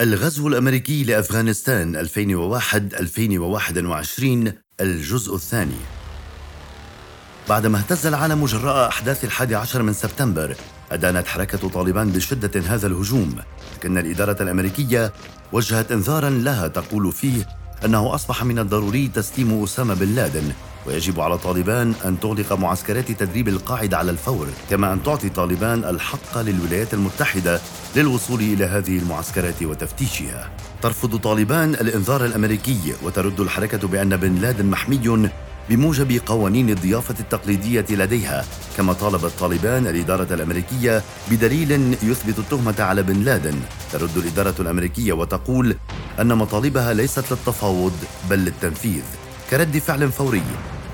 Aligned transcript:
الغزو 0.00 0.48
الأمريكي 0.48 1.04
لأفغانستان 1.04 1.96
2001-2021 1.96 4.52
الجزء 4.80 5.34
الثاني. 5.34 5.80
بعدما 7.48 7.78
اهتز 7.78 8.06
العالم 8.06 8.46
جراء 8.46 8.88
أحداث 8.88 9.24
الحادي 9.24 9.54
عشر 9.54 9.82
من 9.82 9.92
سبتمبر 9.92 10.56
أدانت 10.92 11.26
حركة 11.26 11.68
طالبان 11.68 12.10
بشدة 12.10 12.60
هذا 12.60 12.86
الهجوم. 12.86 13.36
لكن 13.76 13.98
الإدارة 13.98 14.42
الأمريكية 14.42 15.12
وجهت 15.52 15.92
إنذارا 15.92 16.30
لها 16.30 16.68
تقول 16.68 17.12
فيه 17.12 17.48
أنه 17.84 18.14
أصبح 18.14 18.44
من 18.44 18.58
الضروري 18.58 19.08
تسليم 19.08 19.62
أسامة 19.62 19.94
بن 19.94 20.14
لادن 20.14 20.52
ويجب 20.86 21.20
على 21.20 21.38
طالبان 21.38 21.94
أن 22.04 22.20
تغلق 22.20 22.52
معسكرات 22.52 23.12
تدريب 23.12 23.48
القاعدة 23.48 23.96
على 23.96 24.10
الفور 24.10 24.46
كما 24.70 24.92
أن 24.92 25.02
تعطي 25.02 25.28
طالبان 25.28 25.84
الحق 25.84 26.38
للولايات 26.38 26.94
المتحدة 26.94 27.60
للوصول 27.96 28.40
إلى 28.40 28.64
هذه 28.64 28.98
المعسكرات 28.98 29.62
وتفتيشها. 29.62 30.50
ترفض 30.82 31.16
طالبان 31.16 31.74
الإنذار 31.74 32.24
الأمريكي 32.24 32.94
وترد 33.02 33.40
الحركة 33.40 33.88
بأن 33.88 34.16
بن 34.16 34.34
لادن 34.34 34.66
محمي 34.66 35.30
بموجب 35.68 36.20
قوانين 36.26 36.70
الضيافة 36.70 37.14
التقليدية 37.20 37.84
لديها 37.90 38.44
كما 38.76 38.92
طالبت 38.92 39.32
طالبان 39.40 39.86
الإدارة 39.86 40.34
الأمريكية 40.34 41.02
بدليل 41.30 41.96
يثبت 42.02 42.38
التهمة 42.38 42.74
على 42.78 43.02
بن 43.02 43.22
لادن. 43.22 43.60
ترد 43.92 44.16
الإدارة 44.16 44.54
الأمريكية 44.60 45.12
وتقول 45.12 45.76
أن 46.20 46.34
مطالبها 46.34 46.94
ليست 46.94 47.24
للتفاوض 47.32 47.92
بل 48.30 48.38
للتنفيذ. 48.38 49.02
كرد 49.50 49.78
فعل 49.78 50.12
فوري. 50.12 50.42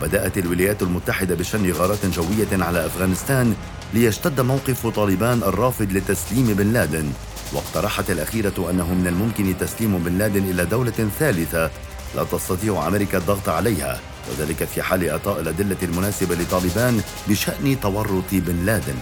بدأت 0.02 0.38
الولايات 0.38 0.82
المتحدة 0.82 1.34
بشن 1.34 1.72
غارات 1.72 2.06
جوية 2.06 2.64
على 2.64 2.86
أفغانستان 2.86 3.54
ليشتد 3.94 4.40
موقف 4.40 4.86
طالبان 4.86 5.42
الرافض 5.42 5.92
لتسليم 5.92 6.46
بن 6.46 6.72
لادن. 6.72 7.12
واقترحت 7.52 8.10
الأخيرة 8.10 8.70
أنه 8.70 8.94
من 8.94 9.06
الممكن 9.06 9.58
تسليم 9.60 9.98
بن 9.98 10.18
لادن 10.18 10.44
إلى 10.50 10.64
دولة 10.64 11.08
ثالثة 11.18 11.70
لا 12.16 12.24
تستطيع 12.24 12.88
أمريكا 12.88 13.18
الضغط 13.18 13.48
عليها 13.48 14.00
وذلك 14.30 14.64
في 14.64 14.82
حال 14.82 15.08
إعطاء 15.08 15.40
الأدلة 15.40 15.76
المناسبة 15.82 16.34
لطالبان 16.34 17.00
بشأن 17.28 17.80
تورط 17.80 18.30
بن 18.32 18.66
لادن. 18.66 18.96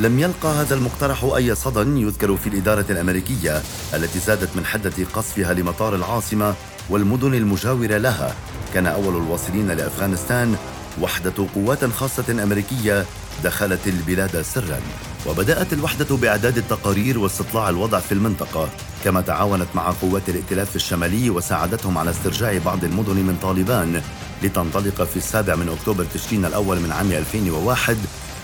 لم 0.00 0.18
يلقى 0.18 0.48
هذا 0.48 0.74
المقترح 0.74 1.24
أي 1.24 1.54
صدى 1.54 2.00
يذكر 2.00 2.36
في 2.36 2.46
الإدارة 2.46 2.84
الأمريكية 2.90 3.62
التي 3.94 4.18
زادت 4.18 4.56
من 4.56 4.66
حدة 4.66 4.92
قصفها 5.14 5.54
لمطار 5.54 5.94
العاصمة 5.94 6.54
والمدن 6.90 7.34
المجاورة 7.34 7.96
لها. 7.96 8.34
كان 8.74 8.86
أول 8.86 9.16
الواصلين 9.16 9.70
لأفغانستان 9.70 10.56
وحدة 11.00 11.46
قوات 11.54 11.84
خاصة 11.84 12.42
أمريكية 12.42 13.04
دخلت 13.44 13.88
البلاد 13.88 14.42
سرا. 14.42 14.80
وبدأت 15.26 15.72
الوحدة 15.72 16.16
بإعداد 16.16 16.58
التقارير 16.58 17.18
واستطلاع 17.18 17.68
الوضع 17.68 17.98
في 17.98 18.12
المنطقة. 18.12 18.68
كما 19.04 19.20
تعاونت 19.20 19.68
مع 19.74 19.90
قوات 19.90 20.28
الائتلاف 20.28 20.76
الشمالي 20.76 21.30
وساعدتهم 21.30 21.98
على 21.98 22.10
استرجاع 22.10 22.58
بعض 22.58 22.84
المدن 22.84 23.16
من 23.16 23.38
طالبان 23.42 24.02
لتنطلق 24.42 25.02
في 25.02 25.16
السابع 25.16 25.54
من 25.54 25.68
أكتوبر 25.68 26.04
تشرين 26.04 26.44
الأول 26.44 26.80
من 26.80 26.92
عام 26.92 27.12
2001 27.12 27.96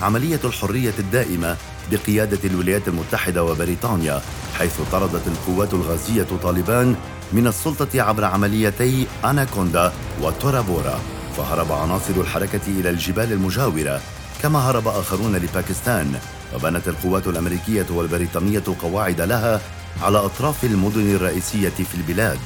عملية 0.03 0.41
الحرية 0.45 0.92
الدائمة 0.98 1.56
بقيادة 1.92 2.39
الولايات 2.45 2.89
المتحدة 2.89 3.45
وبريطانيا 3.45 4.22
حيث 4.59 4.72
طردت 4.92 5.22
القوات 5.27 5.75
الغازية 5.75 6.27
طالبان 6.42 6.97
من 7.33 7.47
السلطة 7.47 8.03
عبر 8.03 8.25
عمليتي 8.25 9.06
أناكوندا 9.25 9.92
وتورابورا 10.22 11.00
فهرب 11.36 11.72
عناصر 11.72 12.14
الحركة 12.16 12.61
إلى 12.66 12.91
الجبال 12.91 13.33
المجاورة 13.33 14.00
كما 14.42 14.58
هرب 14.58 14.89
آخرون 14.89 15.36
لباكستان 15.36 16.19
وبنت 16.55 16.89
القوات 16.89 17.27
الأمريكية 17.27 17.86
والبريطانية 17.91 18.62
قواعد 18.83 19.20
لها 19.20 19.61
على 20.03 20.19
أطراف 20.19 20.64
المدن 20.64 21.14
الرئيسية 21.14 21.69
في 21.69 21.94
البلاد. 21.94 22.39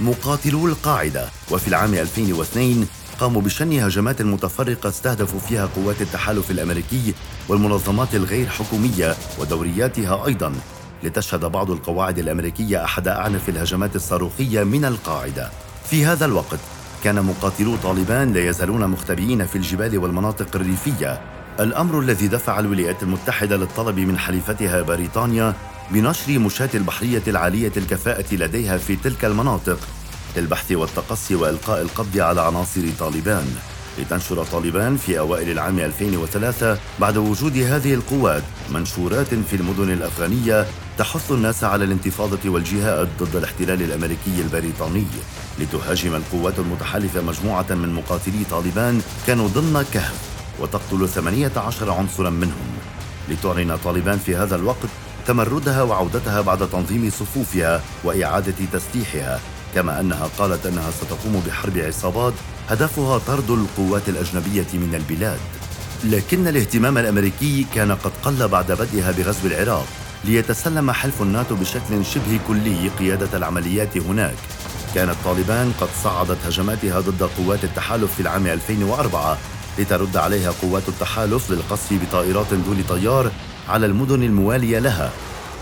مقاتلو 0.00 0.66
القاعدة 0.66 1.28
وفي 1.50 1.68
العام 1.68 1.94
2002 1.94 2.86
قاموا 3.20 3.42
بشن 3.42 3.72
هجمات 3.80 4.22
متفرقة 4.22 4.88
استهدفوا 4.88 5.40
فيها 5.40 5.68
قوات 5.76 6.02
التحالف 6.02 6.50
الأمريكي 6.50 7.14
والمنظمات 7.48 8.14
الغير 8.14 8.48
حكومية 8.48 9.16
ودورياتها 9.38 10.26
أيضا. 10.26 10.52
لتشهد 11.02 11.44
بعض 11.44 11.70
القواعد 11.70 12.18
الأمريكية 12.18 12.84
أحد 12.84 13.08
أعنف 13.08 13.48
الهجمات 13.48 13.96
الصاروخية 13.96 14.64
من 14.64 14.84
القاعدة. 14.84 15.50
في 15.90 16.06
هذا 16.06 16.24
الوقت 16.24 16.58
كان 17.04 17.24
مقاتلو 17.24 17.76
طالبان 17.76 18.32
لا 18.32 18.48
يزالون 18.48 18.88
مختبئين 18.88 19.46
في 19.46 19.56
الجبال 19.56 19.98
والمناطق 19.98 20.56
الريفية. 20.56 21.20
الأمر 21.60 22.00
الذي 22.00 22.28
دفع 22.28 22.58
الولايات 22.58 23.02
المتحدة 23.02 23.56
للطلب 23.56 23.98
من 23.98 24.18
حليفتها 24.18 24.82
بريطانيا 24.82 25.54
بنشر 25.90 26.38
مشاة 26.38 26.70
البحرية 26.74 27.22
العالية 27.26 27.72
الكفاءة 27.76 28.34
لديها 28.34 28.76
في 28.76 28.96
تلك 28.96 29.24
المناطق 29.24 29.78
للبحث 30.36 30.72
والتقصي 30.72 31.34
وإلقاء 31.34 31.82
القبض 31.82 32.18
على 32.18 32.40
عناصر 32.40 32.80
طالبان. 32.98 33.56
لتنشر 33.98 34.44
طالبان 34.44 34.96
في 34.96 35.18
أوائل 35.18 35.50
العام 35.50 35.78
2003 35.78 36.78
بعد 37.00 37.16
وجود 37.16 37.56
هذه 37.56 37.94
القوات 37.94 38.42
منشورات 38.70 39.34
في 39.34 39.56
المدن 39.56 39.92
الأفغانية 39.92 40.66
تحث 40.98 41.32
الناس 41.32 41.64
على 41.64 41.84
الانتفاضة 41.84 42.50
والجهاد 42.50 43.08
ضد 43.20 43.36
الاحتلال 43.36 43.82
الأمريكي 43.82 44.40
البريطاني 44.40 45.06
لتهاجم 45.58 46.14
القوات 46.14 46.58
المتحالفة 46.58 47.22
مجموعة 47.22 47.66
من 47.70 47.94
مقاتلي 47.94 48.44
طالبان 48.50 49.02
كانوا 49.26 49.48
ضمن 49.48 49.86
كهف 49.92 50.14
وتقتل 50.60 51.08
18 51.08 51.90
عنصرا 51.90 52.30
منهم. 52.30 52.78
لتعلن 53.28 53.76
طالبان 53.84 54.18
في 54.18 54.36
هذا 54.36 54.56
الوقت 54.56 54.88
تمردها 55.26 55.82
وعودتها 55.82 56.40
بعد 56.40 56.70
تنظيم 56.70 57.10
صفوفها 57.10 57.82
وإعادة 58.04 58.54
تسليحها 58.72 59.40
كما 59.74 60.00
أنها 60.00 60.28
قالت 60.38 60.66
أنها 60.66 60.90
ستقوم 60.90 61.42
بحرب 61.46 61.78
عصابات 61.78 62.32
هدفها 62.68 63.18
طرد 63.18 63.50
القوات 63.50 64.08
الأجنبية 64.08 64.66
من 64.72 64.94
البلاد. 64.94 65.40
لكن 66.04 66.48
الاهتمام 66.48 66.98
الأمريكي 66.98 67.66
كان 67.74 67.92
قد 67.92 68.12
قل 68.24 68.48
بعد 68.48 68.72
بدئها 68.72 69.10
بغزو 69.12 69.46
العراق 69.46 69.86
ليتسلم 70.24 70.90
حلف 70.90 71.22
الناتو 71.22 71.54
بشكل 71.54 72.04
شبه 72.04 72.40
كلي 72.48 72.88
قيادة 72.88 73.36
العمليات 73.38 73.96
هناك. 73.96 74.34
كانت 74.94 75.16
طالبان 75.24 75.72
قد 75.80 75.88
صعدت 76.04 76.46
هجماتها 76.46 77.00
ضد 77.00 77.22
قوات 77.22 77.64
التحالف 77.64 78.14
في 78.14 78.20
العام 78.20 78.46
2004 78.46 79.38
لترد 79.78 80.16
عليها 80.16 80.50
قوات 80.62 80.88
التحالف 80.88 81.50
للقصف 81.50 81.92
بطائرات 81.92 82.54
دون 82.54 82.84
طيار 82.88 83.30
على 83.68 83.86
المدن 83.86 84.22
الموالية 84.22 84.78
لها. 84.78 85.10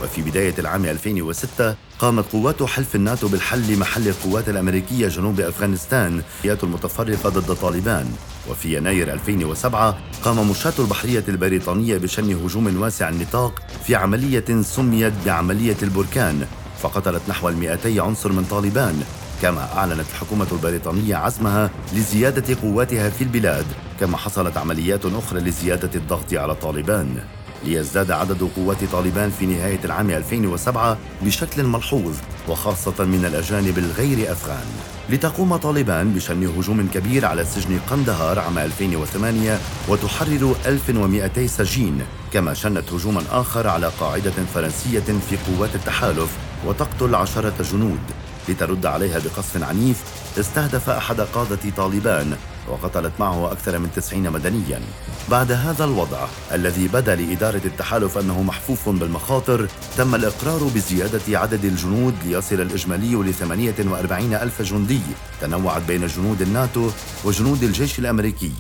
وفي 0.03 0.23
بداية 0.23 0.55
العام 0.59 0.85
2006 0.85 1.75
قامت 1.99 2.33
قوات 2.33 2.63
حلف 2.63 2.95
الناتو 2.95 3.29
بالحل 3.29 3.79
محل 3.79 4.09
القوات 4.09 4.49
الأمريكية 4.49 5.09
جنوب 5.09 5.41
أفغانستان 5.41 6.23
المتفرقة 6.63 7.29
ضد 7.29 7.55
طالبان. 7.55 8.07
وفي 8.51 8.77
يناير 8.77 9.13
2007 9.13 9.99
قام 10.25 10.51
مشاة 10.51 10.73
البحرية 10.79 11.25
البريطانية 11.29 11.99
بشن 11.99 12.45
هجوم 12.45 12.83
واسع 12.83 13.09
النطاق 13.09 13.63
في 13.87 13.95
عملية 13.95 14.63
سميت 14.63 15.13
بعملية 15.27 15.77
البركان 15.83 16.47
فقتلت 16.83 17.23
نحو 17.29 17.51
200 17.51 18.01
عنصر 18.03 18.33
من 18.33 18.45
طالبان 18.45 19.03
كما 19.43 19.79
أعلنت 19.79 20.07
الحكومة 20.11 20.47
البريطانية 20.53 21.17
عزمها 21.17 21.71
لزيادة 21.95 22.57
قواتها 22.63 23.11
في 23.11 23.25
البلاد 23.25 23.67
كما 24.01 24.17
حصلت 24.17 24.57
عمليات 24.57 25.07
أخرى 25.07 25.41
لزيادة 25.41 25.91
الضغط 25.95 26.35
على 26.35 26.55
طالبان. 26.55 27.17
ليزداد 27.65 28.11
عدد 28.11 28.51
قوات 28.57 28.85
طالبان 28.93 29.31
في 29.31 29.47
نهاية 29.47 29.81
العام 29.85 30.11
2007 30.11 30.99
بشكل 31.23 31.65
ملحوظ 31.65 32.15
وخاصة 32.49 33.05
من 33.05 33.25
الأجانب 33.25 33.79
الغير 33.79 34.33
أفغان. 34.33 34.67
لتقوم 35.11 35.57
طالبان 35.57 36.13
بشن 36.13 36.47
هجوم 36.47 36.89
كبير 36.95 37.27
على 37.27 37.45
سجن 37.45 37.79
قندهار 37.91 38.39
عام 38.39 38.59
2008 38.59 39.59
وتحرر 39.89 40.57
1200 40.67 41.47
سجين 41.47 42.03
كما 42.33 42.55
شنت 42.55 42.93
هجوما 42.93 43.23
آخر 43.31 43.69
على 43.69 43.91
قاعدة 44.01 44.33
فرنسية 44.55 45.01
في 45.01 45.37
قوات 45.47 45.75
التحالف 45.75 46.37
وتقتل 46.67 47.15
عشرة 47.15 47.63
جنود. 47.73 48.01
لترد 48.49 48.87
عليها 48.87 49.19
بقصف 49.19 49.63
عنيف 49.63 50.03
استهدف 50.39 50.91
أحد 50.91 51.21
قادة 51.21 51.59
طالبان 51.77 52.37
وقتلت 52.69 53.13
معه 53.21 53.53
أكثر 53.53 53.79
من 53.79 53.91
تسعين 53.97 54.31
مدنيا. 54.31 54.81
بعد 55.29 55.53
هذا 55.53 55.85
الوضع 55.85 56.27
الذي 56.53 56.89
بدا 56.89 57.15
لإدارة 57.15 57.61
التحالف 57.65 58.19
أنه 58.19 58.43
محفوف 58.43 58.89
بالمخاطر 58.89 59.69
تم 59.97 60.15
الإقرار 60.15 60.65
بزيادة 60.75 61.39
عدد 61.39 61.65
الجنود 61.65 62.15
ليصل 62.25 62.61
الإجمالي 62.61 63.15
ل 63.15 63.35
48 63.35 64.35
ألف 64.35 64.63
جندي 64.63 65.01
تنوعت 65.41 65.83
بين 65.83 66.07
جنود 66.07 66.43
الناتو 66.43 66.91
وجنود 67.25 67.63
الجيش 67.63 67.99
الأمريكي. 67.99 68.53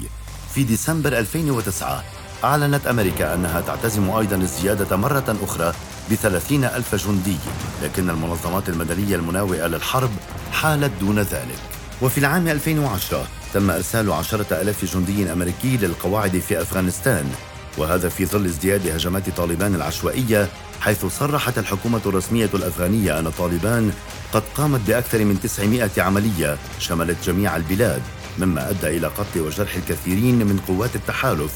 في 0.54 0.64
ديسمبر 0.64 1.18
2009 1.18 2.04
أعلنت 2.44 2.86
أمريكا 2.86 3.34
أنها 3.34 3.60
تعتزم 3.60 4.10
أيضا 4.10 4.36
الزيادة 4.36 4.96
مرة 4.96 5.36
أخرى 5.42 5.72
بثلاثين 6.10 6.64
ألف 6.64 6.94
جندي 6.94 7.36
لكن 7.82 8.10
المنظمات 8.10 8.68
المدنية 8.68 9.16
المناوئة 9.16 9.66
للحرب 9.66 10.10
حالت 10.52 10.92
دون 11.00 11.18
ذلك. 11.18 11.79
وفي 12.02 12.18
العام 12.18 12.48
2010 12.48 13.26
تم 13.54 13.70
إرسال 13.70 14.12
عشرة 14.12 14.62
ألاف 14.62 14.84
جندي 14.84 15.32
أمريكي 15.32 15.76
للقواعد 15.76 16.38
في 16.38 16.62
أفغانستان 16.62 17.32
وهذا 17.78 18.08
في 18.08 18.26
ظل 18.26 18.44
ازدياد 18.44 18.88
هجمات 18.88 19.30
طالبان 19.30 19.74
العشوائية 19.74 20.48
حيث 20.80 21.06
صرحت 21.06 21.58
الحكومة 21.58 22.00
الرسمية 22.06 22.50
الأفغانية 22.54 23.18
أن 23.18 23.30
طالبان 23.30 23.92
قد 24.32 24.42
قامت 24.56 24.80
بأكثر 24.86 25.24
من 25.24 25.40
900 25.40 25.90
عملية 25.98 26.56
شملت 26.78 27.16
جميع 27.24 27.56
البلاد 27.56 28.02
مما 28.38 28.70
أدى 28.70 28.86
إلى 28.96 29.06
قتل 29.06 29.40
وجرح 29.40 29.74
الكثيرين 29.74 30.38
من 30.46 30.60
قوات 30.68 30.96
التحالف. 30.96 31.52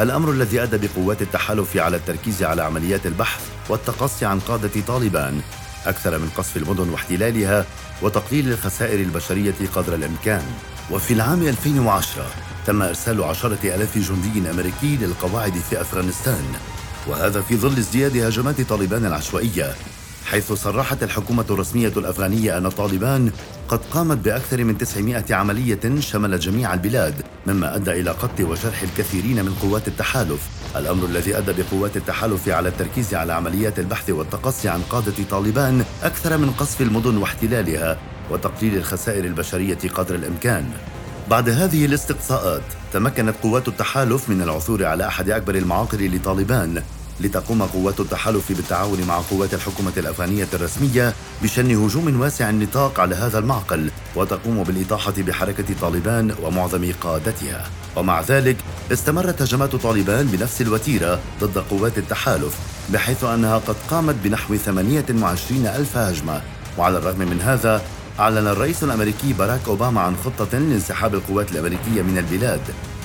الأمر 0.00 0.30
الذي 0.30 0.62
أدى 0.62 0.88
بقوات 0.88 1.22
التحالف 1.22 1.76
على 1.76 1.96
التركيز 1.96 2.42
على 2.42 2.62
عمليات 2.62 3.06
البحث 3.06 3.40
والتقصي 3.68 4.24
عن 4.24 4.40
قادة 4.40 4.80
طالبان. 4.86 5.40
أكثر 5.86 6.18
من 6.18 6.28
قصف 6.36 6.56
المدن 6.56 6.88
واحتلالها 6.88 7.66
وتقليل 8.02 8.52
الخسائر 8.52 9.00
البشرية 9.00 9.54
قدر 9.74 9.94
الإمكان. 9.94 10.42
وفي 10.90 11.14
العام 11.14 11.42
2010 11.42 12.26
تم 12.66 12.82
إرسال 12.82 13.24
عشرة 13.24 13.58
ألاف 13.64 13.98
جندي 13.98 14.50
أمريكي 14.50 14.96
للقواعد 14.96 15.54
في 15.70 15.80
أفغانستان. 15.80 16.44
وهذا 17.06 17.40
في 17.40 17.56
ظل 17.56 17.76
ازدياد 17.78 18.16
هجمات 18.16 18.60
طالبان 18.60 19.06
العشوائية 19.06 19.74
حيث 20.26 20.52
صرحت 20.52 21.02
الحكومة 21.02 21.44
الرسمية 21.50 21.92
الأفغانية 21.96 22.58
أن 22.58 22.68
طالبان 22.68 23.32
قد 23.68 23.80
قامت 23.90 24.18
بأكثر 24.18 24.64
من 24.64 24.78
900 24.78 25.24
عملية 25.30 26.00
شملت 26.00 26.42
جميع 26.42 26.74
البلاد 26.74 27.14
مما 27.46 27.76
أدى 27.76 27.90
إلى 27.90 28.10
قتل 28.10 28.44
وجرح 28.44 28.82
الكثيرين 28.82 29.44
من 29.44 29.54
قوات 29.62 29.88
التحالف. 29.88 30.40
الأمر 30.76 31.04
الذي 31.04 31.38
أدى 31.38 31.62
بقوات 31.62 31.96
التحالف 31.96 32.48
على 32.48 32.68
التركيز 32.68 33.14
على 33.14 33.32
عمليات 33.32 33.78
البحث 33.78 34.10
والتقصي 34.10 34.68
عن 34.68 34.82
قادة 34.90 35.24
طالبان 35.30 35.84
أكثر 36.02 36.38
من 36.38 36.50
قصف 36.50 36.80
المدن 36.80 37.16
واحتلالها 37.16 37.98
وتقليل 38.30 38.76
الخسائر 38.76 39.24
البشرية 39.24 39.78
قدر 39.94 40.14
الإمكان. 40.14 40.70
بعد 41.30 41.48
هذه 41.48 41.84
الاستقصاءات 41.84 42.62
تمكنت 42.92 43.34
قوات 43.42 43.68
التحالف 43.68 44.28
من 44.28 44.42
العثور 44.42 44.84
على 44.84 45.06
أحد 45.06 45.30
أكبر 45.30 45.54
المعاقل 45.54 46.16
لطالبان 46.16 46.82
لتقوم 47.20 47.62
قوات 47.62 48.00
التحالف 48.00 48.52
بالتعاون 48.52 49.04
مع 49.04 49.20
قوات 49.30 49.54
الحكومة 49.54 49.92
الأفغانية 49.96 50.48
الرسمية 50.54 51.14
بشن 51.42 51.84
هجوم 51.84 52.20
واسع 52.20 52.50
النطاق 52.50 53.00
على 53.00 53.14
هذا 53.14 53.38
المعقل 53.38 53.90
وتقوم 54.16 54.62
بالإطاحة 54.62 55.12
بحركة 55.18 55.64
طالبان 55.80 56.34
ومعظم 56.42 56.92
قادتها. 57.00 57.66
ومع 57.96 58.20
ذلك 58.20 58.56
استمرت 58.92 59.42
هجمات 59.42 59.76
طالبان 59.76 60.26
بنفس 60.26 60.60
الوتيرة 60.60 61.20
ضد 61.40 61.58
قوات 61.58 61.98
التحالف 61.98 62.58
بحيث 62.92 63.24
أنها 63.24 63.58
قد 63.58 63.76
قامت 63.90 64.14
بنحو 64.24 64.56
28 64.56 65.66
ألف 65.66 65.96
هجمة. 65.96 66.42
وعلى 66.78 66.98
الرغم 66.98 67.18
من 67.18 67.40
هذا 67.40 67.82
أعلن 68.18 68.46
الرئيس 68.46 68.84
الأمريكي 68.84 69.32
باراك 69.32 69.60
أوباما 69.68 70.00
عن 70.00 70.16
خطة 70.16 70.58
لانسحاب 70.58 71.14
القوات 71.14 71.52
الأمريكية 71.52 72.02
من 72.02 72.18
البلاد. 72.18 72.60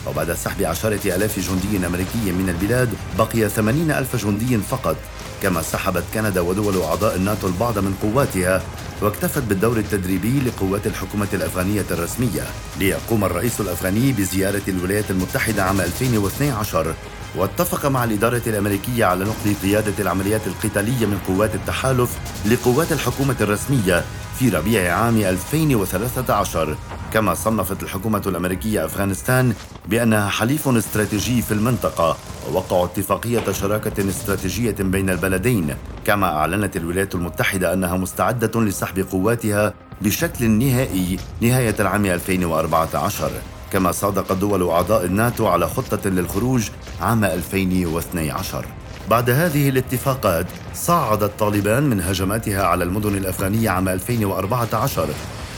وبعد 0.09 0.33
سحب 0.33 0.63
عشرة 0.63 1.15
ألاف 1.15 1.39
جندي 1.39 1.87
أمريكي 1.87 2.31
من 2.31 2.49
البلاد 2.49 2.89
بقي 3.17 3.49
ثمانين 3.49 3.91
ألف 3.91 4.15
جندي 4.15 4.57
فقط. 4.57 4.95
كما 5.43 5.61
سحبت 5.61 6.03
كندا 6.13 6.41
ودول 6.41 6.81
أعضاء 6.81 7.15
الناتو 7.15 7.47
البعض 7.47 7.79
من 7.79 7.93
قواتها 8.01 8.61
واكتفت 9.01 9.43
بالدور 9.43 9.77
التدريبي 9.77 10.39
لقوات 10.39 10.87
الحكومة 10.87 11.27
الأفغانية 11.33 11.85
الرسمية. 11.91 12.43
ليقوم 12.79 13.23
الرئيس 13.23 13.61
الأفغاني 13.61 14.11
بزيارة 14.11 14.61
الولايات 14.67 15.11
المتحدة 15.11 15.63
عام 15.63 15.81
2012 15.81 16.93
واتفق 17.35 17.85
مع 17.85 18.03
الإدارة 18.03 18.41
الأمريكية 18.47 19.05
على 19.05 19.25
نقل 19.25 19.53
قيادة 19.63 19.93
العمليات 19.99 20.41
القتالية 20.47 21.05
من 21.05 21.19
قوات 21.27 21.55
التحالف 21.55 22.09
لقوات 22.45 22.91
الحكومة 22.91 23.35
الرسمية. 23.41 24.05
في 24.39 24.49
ربيع 24.49 24.93
عام 24.97 25.17
2013 25.17 26.75
كما 27.13 27.33
صنفت 27.33 27.83
الحكومة 27.83 28.21
الأمريكية 28.27 28.85
أفغانستان 28.85 29.53
بأنها 29.87 30.29
حليف 30.29 30.67
استراتيجي 30.67 31.41
في 31.41 31.51
المنطقة 31.51 32.17
ووقعوا 32.49 32.85
اتفاقية 32.85 33.51
شراكة 33.51 34.09
استراتيجية 34.09 34.75
بين 34.79 35.09
البلدين 35.09 35.75
كما 36.05 36.27
أعلنت 36.27 36.77
الولايات 36.77 37.15
المتحدة 37.15 37.73
أنها 37.73 37.97
مستعدة 37.97 38.61
لسحب 38.61 38.99
قواتها 39.11 39.73
بشكل 40.01 40.49
نهائي 40.49 41.17
نهاية 41.41 41.75
العام 41.79 42.05
2014 42.05 43.31
كما 43.73 43.91
صادق 43.91 44.33
دول 44.33 44.69
أعضاء 44.69 45.05
الناتو 45.05 45.47
على 45.47 45.67
خطة 45.67 46.09
للخروج 46.09 46.69
عام 47.01 47.23
2012 47.25 48.65
بعد 49.09 49.29
هذه 49.29 49.69
الاتفاقات 49.69 50.45
صعدت 50.73 51.31
طالبان 51.39 51.83
من 51.83 52.01
هجماتها 52.01 52.63
على 52.63 52.83
المدن 52.83 53.15
الأفغانية 53.15 53.69
عام 53.69 53.89
2014 53.89 55.07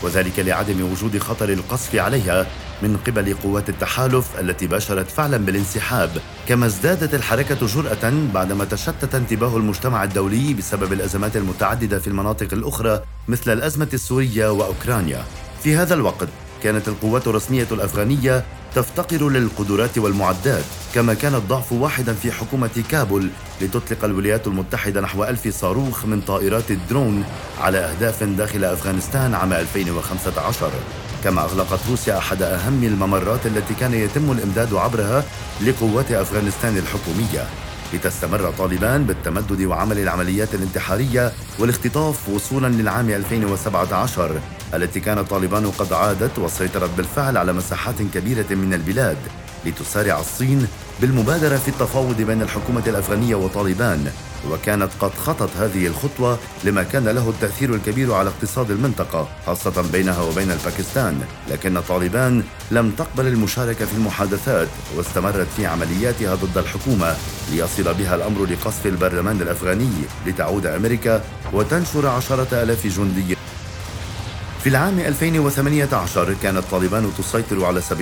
وذلك 0.03 0.39
لعدم 0.39 0.91
وجود 0.91 1.17
خطر 1.17 1.49
القصف 1.49 1.95
عليها 1.95 2.45
من 2.81 2.97
قبل 3.07 3.33
قوات 3.33 3.69
التحالف 3.69 4.39
التي 4.39 4.67
باشرت 4.67 5.09
فعلا 5.11 5.37
بالانسحاب. 5.37 6.09
كما 6.47 6.65
ازدادت 6.65 7.13
الحركة 7.13 7.65
جرأة 7.65 8.13
بعدما 8.33 8.65
تشتت 8.65 9.15
انتباه 9.15 9.57
المجتمع 9.57 10.03
الدولي 10.03 10.53
بسبب 10.53 10.93
الأزمات 10.93 11.37
المتعددة 11.37 11.99
في 11.99 12.07
المناطق 12.07 12.53
الأخرى 12.53 13.01
مثل 13.27 13.53
الأزمة 13.53 13.89
السورية 13.93 14.51
وأوكرانيا. 14.51 15.23
في 15.63 15.75
هذا 15.75 15.93
الوقت 15.93 16.27
كانت 16.63 16.87
القوات 16.87 17.27
الرسمية 17.27 17.67
الأفغانية 17.71 18.43
تفتقر 18.75 19.29
للقدرات 19.29 19.97
والمعدات 19.97 20.63
كما 20.95 21.13
كان 21.13 21.35
الضعف 21.35 21.71
واحدا 21.71 22.13
في 22.13 22.31
حكومة 22.31 22.83
كابول 22.89 23.29
لتطلق 23.61 24.05
الولايات 24.05 24.47
المتحدة 24.47 25.01
نحو 25.01 25.23
ألف 25.23 25.47
صاروخ 25.47 26.05
من 26.05 26.21
طائرات 26.21 26.71
الدرون 26.71 27.23
على 27.61 27.77
أهداف 27.77 28.23
داخل 28.23 28.63
أفغانستان 28.63 29.33
عام 29.33 29.53
2015 29.53 30.71
كما 31.23 31.41
أغلقت 31.41 31.79
روسيا 31.89 32.17
أحد 32.17 32.41
أهم 32.41 32.83
الممرات 32.83 33.45
التي 33.45 33.73
كان 33.73 33.93
يتم 33.93 34.31
الإمداد 34.31 34.73
عبرها 34.73 35.23
لقوات 35.61 36.11
أفغانستان 36.11 36.77
الحكومية. 36.77 37.68
لتستمر 37.93 38.51
طالبان 38.57 39.03
بالتمدد 39.03 39.61
وعمل 39.61 39.99
العمليات 39.99 40.55
الانتحارية 40.55 41.31
والاختطاف 41.59 42.29
وصولا 42.29 42.67
للعام 42.67 43.09
2017 43.09 44.39
التي 44.73 44.99
كانت 44.99 45.29
طالبان 45.29 45.71
قد 45.71 45.93
عادت 45.93 46.39
وسيطرت 46.39 46.89
بالفعل 46.97 47.37
على 47.37 47.53
مساحات 47.53 47.95
كبيرة 48.13 48.45
من 48.55 48.73
البلاد 48.73 49.17
لتسارع 49.65 50.19
الصين 50.19 50.67
بالمبادرة 51.01 51.57
في 51.57 51.67
التفاوض 51.67 52.21
بين 52.21 52.41
الحكومة 52.41 52.83
الأفغانية 52.87 53.35
وطالبان 53.35 54.11
وكانت 54.51 54.89
قد 54.99 55.11
خطت 55.13 55.49
هذه 55.57 55.87
الخطوة 55.87 56.37
لما 56.63 56.83
كان 56.83 57.07
له 57.07 57.29
التأثير 57.29 57.75
الكبير 57.75 58.13
على 58.13 58.29
اقتصاد 58.29 58.71
المنطقة 58.71 59.27
خاصة 59.45 59.83
بينها 59.91 60.21
وبين 60.21 60.51
الباكستان. 60.51 61.21
لكن 61.51 61.81
طالبان 61.81 62.43
لم 62.71 62.91
تقبل 62.91 63.27
المشاركة 63.27 63.85
في 63.85 63.93
المحادثات 63.93 64.67
واستمرت 64.97 65.47
في 65.57 65.65
عملياتها 65.65 66.35
ضد 66.35 66.57
الحكومة 66.57 67.15
ليصل 67.51 67.93
بها 67.93 68.15
الأمر 68.15 68.45
لقصف 68.45 68.85
البرلمان 68.85 69.41
الأفغاني 69.41 69.91
لتعود 70.27 70.65
أمريكا 70.65 71.23
وتنشر 71.53 72.07
عشرة 72.07 72.63
ألاف 72.63 72.87
جندي 72.87 73.38
في 74.63 74.69
العام 74.69 74.99
2018 74.99 76.35
كانت 76.43 76.63
طالبان 76.71 77.11
تسيطر 77.17 77.65
على 77.65 77.81
70% 77.81 77.93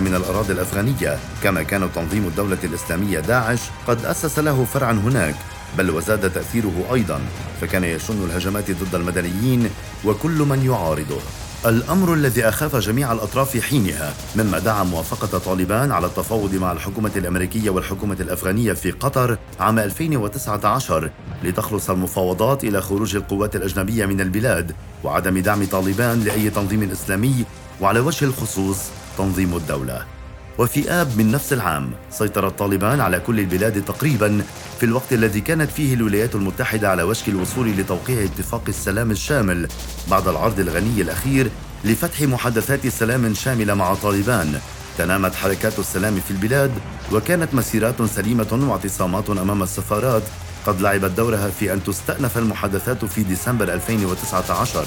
من 0.00 0.14
الأراضي 0.14 0.52
الأفغانية 0.52 1.18
كما 1.42 1.62
كان 1.62 1.88
تنظيم 1.94 2.26
الدولة 2.26 2.58
الإسلامية 2.64 3.20
داعش 3.20 3.60
قد 3.86 4.04
أسس 4.04 4.38
له 4.38 4.64
فرعا 4.64 4.92
هناك 4.92 5.34
بل 5.78 5.90
وزاد 5.90 6.32
تأثيره 6.32 6.84
أيضا 6.94 7.20
فكان 7.60 7.84
يشن 7.84 8.24
الهجمات 8.24 8.70
ضد 8.70 8.94
المدنيين 8.94 9.70
وكل 10.04 10.38
من 10.38 10.64
يعارضه. 10.64 11.20
الأمر 11.66 12.14
الذي 12.14 12.48
أخاف 12.48 12.76
جميع 12.76 13.12
الأطراف 13.12 13.56
حينها 13.56 14.14
مما 14.36 14.58
دعا 14.58 14.84
موافقة 14.84 15.38
طالبان 15.38 15.92
على 15.92 16.06
التفاوض 16.06 16.54
مع 16.54 16.72
الحكومة 16.72 17.10
الأمريكية 17.16 17.70
والحكومة 17.70 18.16
الأفغانية 18.20 18.72
في 18.72 18.90
قطر 18.90 19.38
عام 19.60 19.78
2019 19.78 21.10
لتخلص 21.44 21.90
المفاوضات 21.90 22.64
إلى 22.64 22.80
خروج 22.80 23.16
القوات 23.16 23.56
الأجنبية 23.56 24.06
من 24.06 24.20
البلاد 24.20 24.74
وعدم 25.04 25.38
دعم 25.38 25.64
طالبان 25.64 26.20
لأي 26.20 26.50
تنظيم 26.50 26.90
إسلامي 26.90 27.44
وعلى 27.80 28.00
وجه 28.00 28.24
الخصوص 28.24 28.78
تنظيم 29.18 29.56
الدولة. 29.56 30.19
وفي 30.58 30.90
آب 30.90 31.18
من 31.18 31.30
نفس 31.30 31.52
العام 31.52 31.90
سيطرت 32.10 32.58
طالبان 32.58 33.00
على 33.00 33.20
كل 33.20 33.40
البلاد 33.40 33.84
تقريبا 33.84 34.42
في 34.80 34.86
الوقت 34.86 35.12
الذي 35.12 35.40
كانت 35.40 35.70
فيه 35.70 35.94
الولايات 35.94 36.34
المتحدة 36.34 36.90
على 36.90 37.02
وشك 37.02 37.28
الوصول 37.28 37.70
لتوقيع 37.70 38.24
اتفاق 38.24 38.62
السلام 38.68 39.10
الشامل 39.10 39.68
بعد 40.10 40.28
العرض 40.28 40.60
الغني 40.60 41.02
الأخير 41.02 41.50
لفتح 41.84 42.22
محادثات 42.22 42.86
سلام 42.86 43.34
شاملة 43.34 43.74
مع 43.74 43.94
طالبان. 43.94 44.60
تنامت 44.98 45.34
حركات 45.34 45.78
السلام 45.78 46.20
في 46.20 46.30
البلاد 46.30 46.70
وكانت 47.12 47.54
مسيرات 47.54 48.02
سليمة 48.02 48.68
واعتصامات 48.68 49.30
أمام 49.30 49.62
السفارات. 49.62 50.22
قد 50.66 50.80
لعبت 50.80 51.10
دورها 51.10 51.50
في 51.50 51.72
أن 51.72 51.84
تستأنف 51.84 52.38
المحادثات 52.38 53.04
في 53.04 53.22
ديسمبر 53.22 53.72
2019 53.74 54.84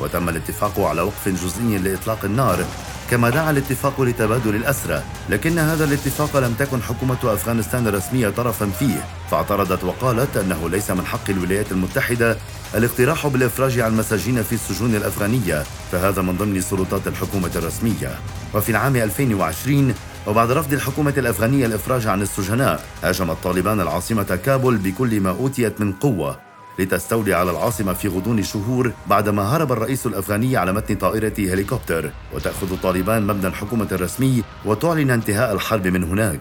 وتم 0.00 0.28
الاتفاق 0.28 0.80
على 0.80 1.02
وقف 1.02 1.28
جزئي 1.28 1.78
لإطلاق 1.78 2.24
النار. 2.24 2.64
كما 3.10 3.30
دعا 3.30 3.50
الاتفاق 3.50 4.00
لتبادل 4.00 4.56
الأسرى 4.56 5.02
لكن 5.28 5.58
هذا 5.58 5.84
الاتفاق 5.84 6.36
لم 6.36 6.54
تكن 6.54 6.82
حكومة 6.82 7.16
أفغانستان 7.24 7.86
الرسمية 7.86 8.28
طرفا 8.28 8.70
فيه. 8.78 9.04
فاعترضت 9.30 9.84
وقالت 9.84 10.36
أنه 10.36 10.68
ليس 10.68 10.90
من 10.90 11.06
حق 11.06 11.30
الولايات 11.30 11.72
المتحدة 11.72 12.36
الاقتراح 12.74 13.26
بالإفراج 13.26 13.80
عن 13.80 13.96
مساجين 13.96 14.42
في 14.42 14.52
السجون 14.52 14.94
الأفغانية 14.94 15.62
فهذا 15.92 16.22
من 16.22 16.36
ضمن 16.36 16.60
سلطات 16.60 17.06
الحكومة 17.06 17.50
الرسمية. 17.56 18.18
وفي 18.54 18.68
العام 18.68 18.96
2020 18.96 19.94
وبعد 20.26 20.50
رفض 20.50 20.72
الحكومة 20.72 21.14
الأفغانية 21.16 21.66
الإفراج 21.66 22.06
عن 22.06 22.22
السجناء 22.22 22.84
هاجمت 23.02 23.36
طالبان 23.44 23.80
العاصمة 23.80 24.38
كابول 24.44 24.76
بكل 24.76 25.20
ما 25.20 25.30
أوتيت 25.30 25.80
من 25.80 25.92
قوة. 25.92 26.43
لتستولي 26.78 27.34
على 27.34 27.50
العاصمة 27.50 27.92
في 27.92 28.08
غضون 28.08 28.42
شهور 28.42 28.92
بعدما 29.06 29.42
هرب 29.42 29.72
الرئيس 29.72 30.06
الأفغاني 30.06 30.56
على 30.56 30.72
متن 30.72 30.94
طائرة 30.94 31.34
هليكوبتر. 31.38 32.10
وتأخذ 32.34 32.76
طالبان 32.82 33.26
مبنى 33.26 33.46
الحكومة 33.46 33.88
الرسمي 33.92 34.42
وتعلن 34.64 35.10
انتهاء 35.10 35.54
الحرب 35.54 35.86
من 35.86 36.04
هناك. 36.04 36.40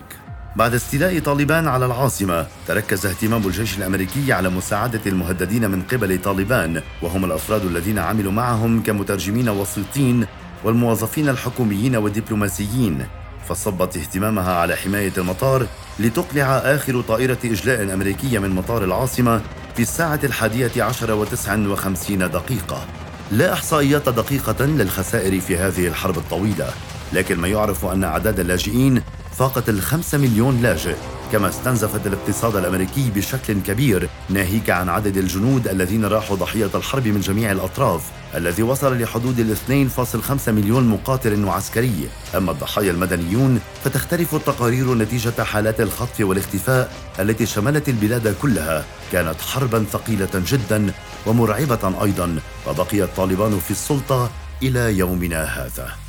بعد 0.56 0.74
استيلاء 0.74 1.20
طالبان 1.20 1.68
على 1.68 1.86
العاصمة 1.86 2.48
تركز 2.68 3.06
اهتمام 3.06 3.48
الجيش 3.48 3.78
الأمريكي 3.78 4.34
على 4.34 4.50
مساعدة 4.50 5.02
المهددين 5.06 5.72
من 5.72 5.82
قبل 5.82 6.22
طالبان 6.22 6.82
وهم 7.02 7.26
الأفراد 7.26 7.66
الذين 7.66 8.00
عملوا 8.00 8.32
معهم 8.32 8.84
كمترجمين 8.84 9.50
وسيطين 9.50 10.26
والموظفين 10.64 11.30
الحكوميين 11.30 11.96
والدبلوماسيين. 11.96 13.06
فصبت 13.50 13.98
اهتمامها 13.98 14.54
على 14.54 14.76
حماية 14.76 15.12
المطار 15.18 15.68
لتقلع 16.00 16.46
آخر 16.46 17.02
طائرة 17.02 17.38
إجلاء 17.46 17.94
أمريكية 17.94 18.40
من 18.40 18.50
مطار 18.50 18.84
العاصمة 18.84 19.42
في 19.76 19.82
الساعة 19.82 20.20
الحادية 20.24 20.84
عشر 20.84 21.12
وتسع 21.12 21.56
وخمسين 21.56 22.20
دقيقة. 22.20 22.86
لا 23.32 23.54
إحصائيات 23.54 24.10
دقيقة 24.10 24.66
للخسائر 24.66 25.40
في 25.42 25.58
هذه 25.58 25.88
الحرب 25.88 26.18
الطويلة 26.18 26.70
لكن 27.14 27.40
ما 27.40 27.48
يعرف 27.48 27.86
أن 27.86 28.04
أعداد 28.04 28.40
اللاجئين 28.40 29.02
فاقت 29.38 29.70
الخمسة 29.70 30.18
مليون 30.18 30.62
لاجئ. 30.62 30.96
كما 31.34 31.50
استنزفت 31.50 32.08
الاقتصاد 32.08 32.56
الأمريكي 32.56 33.12
بشكل 33.16 33.62
كبير 33.62 34.10
ناهيك 34.30 34.70
عن 34.70 34.90
عدد 34.90 35.18
الجنود 35.18 35.68
الذين 35.68 36.06
راحوا 36.06 36.36
ضحية 36.36 36.70
الحرب 36.76 37.08
من 37.08 37.20
جميع 37.20 37.52
الأطراف 37.52 38.02
الذي 38.36 38.64
وصل 38.64 39.02
لحدود 39.02 39.40
ال 39.40 39.58
2.5 39.58 40.50
مليون 40.50 40.88
مقاتل 40.88 41.46
وعسكري. 41.46 42.10
أما 42.36 42.52
الضحايا 42.52 42.92
المدنيون 42.92 43.60
فتختلف 43.84 44.36
التقارير 44.36 44.94
نتيجة 44.94 45.44
حالات 45.44 45.82
الخطف 45.82 46.22
والاختفاء 46.22 46.92
التي 47.20 47.46
شملت 47.46 47.90
البلاد 47.90 48.36
كلها. 48.42 48.86
كانت 49.12 49.42
حربا 49.42 49.86
ثقيلة 49.92 50.44
جدا 50.52 50.92
ومرعبة 51.26 52.04
أيضا 52.04 52.40
وبقي 52.68 53.04
الطالبان 53.04 53.60
في 53.60 53.72
السلطة 53.72 54.32
إلى 54.64 54.98
يومنا 54.98 55.44
هذا. 55.44 56.03